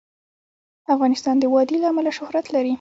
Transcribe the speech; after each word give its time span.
افغانستان 0.93 1.35
د 1.39 1.43
وادي 1.53 1.77
له 1.81 1.87
امله 1.91 2.11
شهرت 2.17 2.45
لري. 2.55 2.69